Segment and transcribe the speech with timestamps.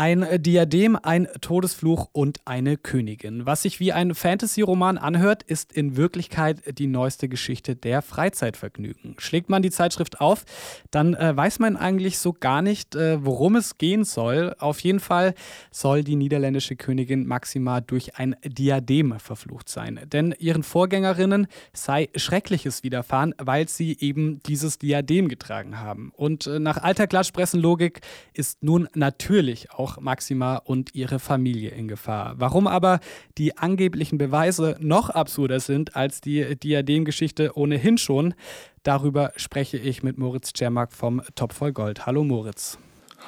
[0.00, 3.44] Ein Diadem, ein Todesfluch und eine Königin.
[3.44, 9.16] Was sich wie ein Fantasy-Roman anhört, ist in Wirklichkeit die neueste Geschichte der Freizeitvergnügen.
[9.18, 10.46] Schlägt man die Zeitschrift auf,
[10.90, 14.56] dann äh, weiß man eigentlich so gar nicht, äh, worum es gehen soll.
[14.58, 15.34] Auf jeden Fall
[15.70, 20.00] soll die niederländische Königin Maxima durch ein Diadem verflucht sein.
[20.10, 26.10] Denn ihren Vorgängerinnen sei Schreckliches widerfahren, weil sie eben dieses Diadem getragen haben.
[26.16, 28.00] Und äh, nach alter Klatschpressenlogik
[28.32, 32.34] ist nun natürlich auch auch Maxima und ihre Familie in Gefahr.
[32.36, 33.00] Warum aber
[33.38, 38.34] die angeblichen Beweise noch absurder sind als die Diademgeschichte ohnehin schon,
[38.82, 42.06] darüber spreche ich mit Moritz Czermak vom Top voll Gold.
[42.06, 42.78] Hallo Moritz.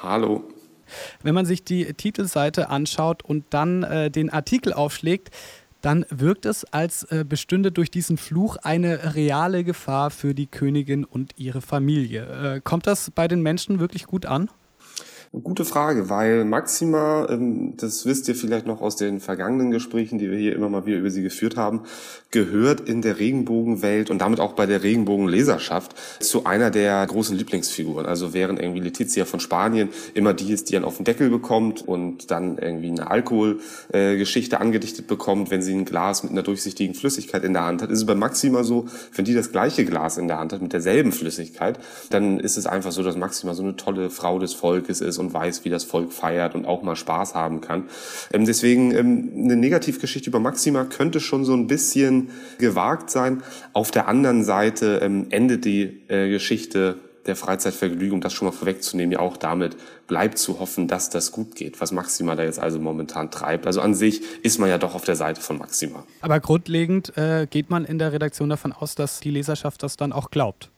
[0.01, 0.43] Hallo.
[1.21, 5.31] Wenn man sich die Titelseite anschaut und dann äh, den Artikel aufschlägt,
[5.81, 11.03] dann wirkt es, als äh, bestünde durch diesen Fluch eine reale Gefahr für die Königin
[11.03, 12.55] und ihre Familie.
[12.55, 14.49] Äh, kommt das bei den Menschen wirklich gut an?
[15.41, 20.29] Gute Frage, weil Maxima, ähm, das wisst ihr vielleicht noch aus den vergangenen Gesprächen, die
[20.29, 21.81] wir hier immer mal wieder über sie geführt haben,
[22.29, 28.05] gehört in der Regenbogenwelt und damit auch bei der Regenbogenleserschaft zu einer der großen Lieblingsfiguren.
[28.05, 31.81] Also während irgendwie Letizia von Spanien immer die ist, die einen auf den Deckel bekommt
[31.81, 37.43] und dann irgendwie eine Alkoholgeschichte angedichtet bekommt, wenn sie ein Glas mit einer durchsichtigen Flüssigkeit
[37.43, 40.27] in der Hand hat, ist es bei Maxima so, wenn die das gleiche Glas in
[40.27, 41.79] der Hand hat mit derselben Flüssigkeit,
[42.11, 45.33] dann ist es einfach so, dass Maxima so eine tolle Frau des Volkes ist und
[45.33, 47.85] weiß, wie das Volk feiert und auch mal Spaß haben kann.
[48.31, 53.43] Ähm, deswegen ähm, eine Negativgeschichte über Maxima könnte schon so ein bisschen gewagt sein.
[53.73, 59.11] Auf der anderen Seite ähm, endet die äh, Geschichte der Freizeitvergnügung, das schon mal vorwegzunehmen,
[59.11, 62.79] ja auch damit bleibt zu hoffen, dass das gut geht, was Maxima da jetzt also
[62.79, 63.65] momentan treibt.
[63.65, 66.03] Also an sich ist man ja doch auf der Seite von Maxima.
[66.21, 70.11] Aber grundlegend äh, geht man in der Redaktion davon aus, dass die Leserschaft das dann
[70.11, 70.72] auch glaubt.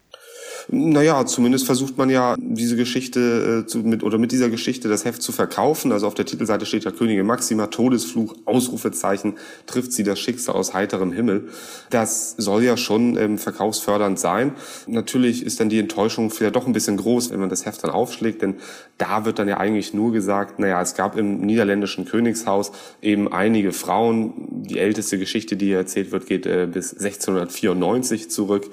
[0.69, 5.05] Naja, zumindest versucht man ja diese Geschichte äh, zu, mit oder mit dieser Geschichte das
[5.05, 5.91] Heft zu verkaufen.
[5.91, 9.35] Also auf der Titelseite steht ja Königin Maxima, Todesfluch, Ausrufezeichen,
[9.67, 11.49] trifft sie das Schicksal aus heiterem Himmel.
[11.89, 14.53] Das soll ja schon ähm, verkaufsfördernd sein.
[14.87, 17.91] Natürlich ist dann die Enttäuschung vielleicht doch ein bisschen groß, wenn man das Heft dann
[17.91, 18.55] aufschlägt, denn
[18.97, 22.71] da wird dann ja eigentlich nur gesagt, naja, es gab im niederländischen Königshaus
[23.01, 24.33] eben einige Frauen.
[24.63, 28.69] Die älteste Geschichte, die hier erzählt wird, geht äh, bis 1694 zurück,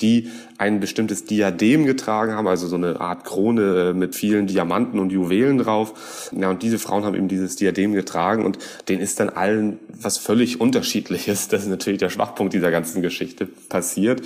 [0.00, 4.98] die ein bestimmtes Diadem getragen haben, also so eine Art Krone äh, mit vielen Diamanten
[4.98, 6.30] und Juwelen drauf.
[6.32, 8.58] Ja, und diese Frauen haben eben dieses Diadem getragen und
[8.88, 13.46] denen ist dann allen was völlig unterschiedliches, das ist natürlich der Schwachpunkt dieser ganzen Geschichte,
[13.68, 14.22] passiert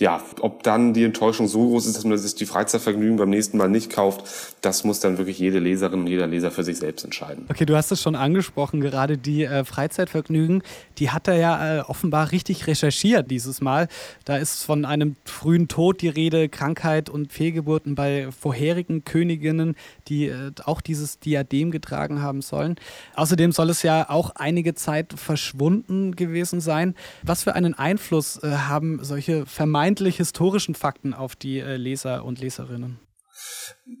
[0.00, 3.58] ja, ob dann die Enttäuschung so groß ist, dass man sich die Freizeitvergnügen beim nächsten
[3.58, 4.24] Mal nicht kauft,
[4.62, 7.44] das muss dann wirklich jede Leserin und jeder Leser für sich selbst entscheiden.
[7.50, 10.62] Okay, du hast es schon angesprochen, gerade die äh, Freizeitvergnügen,
[10.96, 13.88] die hat er ja äh, offenbar richtig recherchiert dieses Mal.
[14.24, 19.76] Da ist von einem frühen Tod die Rede, Krankheit und Fehlgeburten bei vorherigen Königinnen,
[20.08, 22.76] die äh, auch dieses Diadem getragen haben sollen.
[23.16, 26.94] Außerdem soll es ja auch einige Zeit verschwunden gewesen sein.
[27.22, 32.24] Was für einen Einfluss äh, haben solche vermeintlichen vermeintlich historischen Fakten auf die äh, Leser
[32.24, 33.00] und Leserinnen?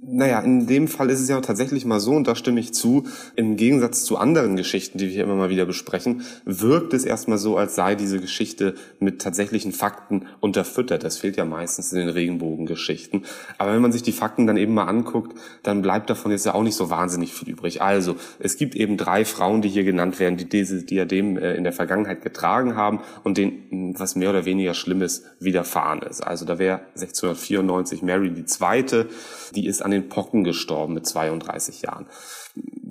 [0.02, 3.04] Naja, in dem Fall ist es ja tatsächlich mal so, und da stimme ich zu,
[3.36, 7.38] im Gegensatz zu anderen Geschichten, die wir hier immer mal wieder besprechen, wirkt es erstmal
[7.38, 11.04] so, als sei diese Geschichte mit tatsächlichen Fakten unterfüttert.
[11.04, 13.24] Das fehlt ja meistens in den Regenbogengeschichten.
[13.58, 16.54] Aber wenn man sich die Fakten dann eben mal anguckt, dann bleibt davon jetzt ja
[16.54, 17.82] auch nicht so wahnsinnig viel übrig.
[17.82, 21.64] Also, es gibt eben drei Frauen, die hier genannt werden, die diese Diadem äh, in
[21.64, 26.20] der Vergangenheit getragen haben und denen was mehr oder weniger Schlimmes widerfahren ist.
[26.20, 29.08] Also da wäre 1694 Mary die Zweite,
[29.54, 32.06] die ist an den Pocken gestorben mit 32 Jahren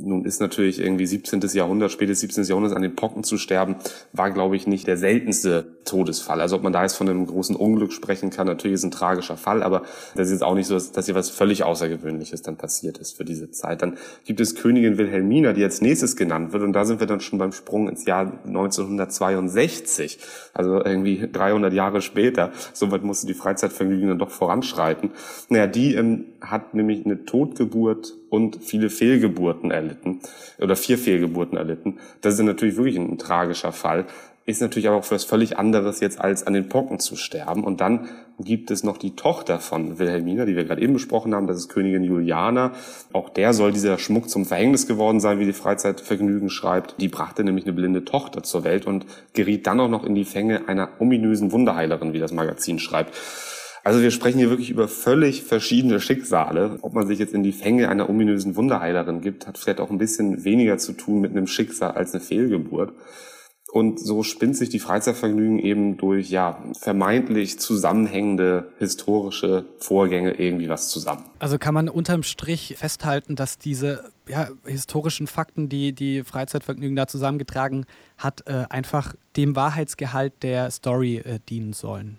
[0.01, 1.41] nun ist natürlich irgendwie 17.
[1.53, 2.45] Jahrhundert, spätes 17.
[2.45, 3.75] Jahrhundert an den Pocken zu sterben,
[4.13, 6.39] war, glaube ich, nicht der seltenste Todesfall.
[6.39, 9.37] Also ob man da jetzt von einem großen Unglück sprechen kann, natürlich ist ein tragischer
[9.37, 9.83] Fall, aber
[10.15, 13.25] das ist jetzt auch nicht so, dass hier was völlig Außergewöhnliches dann passiert ist für
[13.25, 13.81] diese Zeit.
[13.81, 17.21] Dann gibt es Königin Wilhelmina, die als nächstes genannt wird und da sind wir dann
[17.21, 20.19] schon beim Sprung ins Jahr 1962,
[20.53, 22.51] also irgendwie 300 Jahre später.
[22.73, 25.11] Soweit musste die Freizeitvergnügen dann doch voranschreiten.
[25.49, 30.19] Naja, die ähm, hat nämlich eine Totgeburt und viele Fehlgeburten erlitten
[30.59, 31.97] oder vier Fehlgeburten erlitten.
[32.21, 34.05] Das ist natürlich wirklich ein, tragischer Fall.
[34.45, 37.63] Ist natürlich aber auch für was völlig anderes jetzt als an den Pocken zu sterben.
[37.63, 38.09] Und dann
[38.39, 41.45] gibt es noch die Tochter von Wilhelmina, die wir gerade eben besprochen haben.
[41.45, 42.71] Das ist Königin Juliana.
[43.13, 46.95] Auch der soll dieser Schmuck zum Verhängnis geworden sein, wie die Freizeitvergnügen schreibt.
[46.99, 50.25] Die brachte nämlich eine blinde Tochter zur Welt und geriet dann auch noch in die
[50.25, 53.13] Fänge einer ominösen Wunderheilerin, wie das Magazin schreibt.
[53.83, 56.77] Also wir sprechen hier wirklich über völlig verschiedene Schicksale.
[56.81, 59.97] Ob man sich jetzt in die Fänge einer ominösen Wunderheilerin gibt, hat vielleicht auch ein
[59.97, 62.93] bisschen weniger zu tun mit einem Schicksal als eine Fehlgeburt.
[63.71, 70.89] Und so spinnt sich die Freizeitvergnügen eben durch ja vermeintlich zusammenhängende historische Vorgänge irgendwie was
[70.89, 71.25] zusammen.
[71.37, 77.05] Also kann man unterm Strich festhalten, dass diese ja, historischen Fakten, die die Freizeitvergnügen da
[77.05, 77.85] zusammengetragen
[78.17, 82.17] hat, äh, einfach dem Wahrheitsgehalt der Story äh, dienen sollen.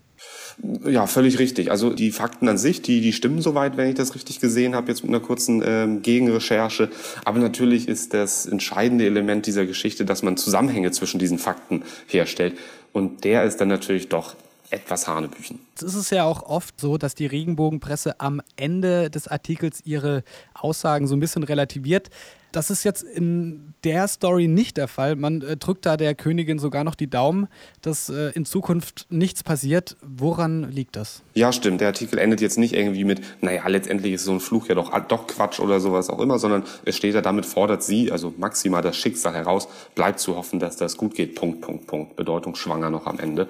[0.84, 1.70] Ja, völlig richtig.
[1.70, 4.88] Also die Fakten an sich, die, die stimmen soweit, wenn ich das richtig gesehen habe,
[4.88, 6.90] jetzt mit einer kurzen ähm, Gegenrecherche.
[7.24, 12.54] Aber natürlich ist das entscheidende Element dieser Geschichte, dass man Zusammenhänge zwischen diesen Fakten herstellt.
[12.92, 14.34] Und der ist dann natürlich doch
[14.70, 15.58] etwas Hanebüchen.
[15.82, 20.22] Es ist ja auch oft so, dass die Regenbogenpresse am Ende des Artikels ihre
[20.54, 22.10] Aussagen so ein bisschen relativiert.
[22.52, 25.16] Das ist jetzt in der Story nicht der Fall.
[25.16, 27.48] Man äh, drückt da der Königin sogar noch die Daumen,
[27.82, 29.96] dass äh, in Zukunft nichts passiert.
[30.02, 31.22] Woran liegt das?
[31.34, 31.80] Ja, stimmt.
[31.80, 34.98] Der Artikel endet jetzt nicht irgendwie mit, naja, letztendlich ist so ein Fluch ja doch,
[35.06, 38.82] doch Quatsch oder sowas auch immer, sondern es steht ja, damit fordert sie, also maximal
[38.82, 41.34] das Schicksal heraus, bleibt zu hoffen, dass das gut geht.
[41.36, 42.16] Punkt, Punkt, Punkt.
[42.16, 43.48] Bedeutungsschwanger noch am Ende.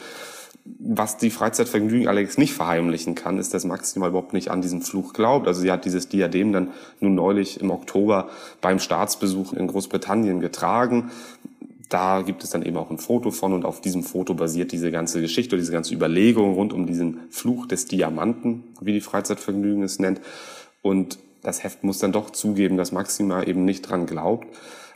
[0.78, 5.12] Was die Freizeitvergnügen allerdings nicht verheimlichen kann, ist, dass Maxima überhaupt nicht an diesen Fluch
[5.12, 5.46] glaubt.
[5.46, 6.68] Also sie hat dieses Diadem dann
[7.00, 8.28] nun neulich im Oktober
[8.60, 11.10] beim Staatsbesuch in Großbritannien getragen.
[11.88, 14.92] Da gibt es dann eben auch ein Foto von und auf diesem Foto basiert diese
[14.92, 19.98] ganze Geschichte, diese ganze Überlegung rund um diesen Fluch des Diamanten, wie die Freizeitvergnügen es
[19.98, 20.20] nennt.
[20.82, 24.46] Und das Heft muss dann doch zugeben, dass Maxima eben nicht dran glaubt.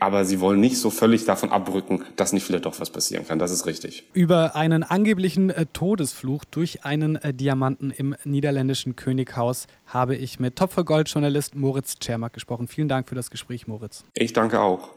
[0.01, 3.39] Aber sie wollen nicht so völlig davon abrücken, dass nicht vielleicht doch was passieren kann.
[3.39, 4.05] Das ist richtig.
[4.13, 10.57] Über einen angeblichen äh, Todesfluch durch einen äh, Diamanten im niederländischen Könighaus habe ich mit
[10.57, 12.69] Topf-voll-Gold-Journalist Moritz Czermak gesprochen.
[12.69, 14.05] Vielen Dank für das Gespräch, Moritz.
[14.15, 14.91] Ich danke auch.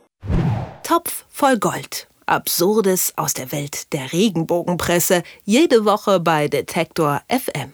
[0.84, 2.08] Topf voll Gold.
[2.26, 5.24] Absurdes aus der Welt der Regenbogenpresse.
[5.46, 7.72] Jede Woche bei Detektor FM.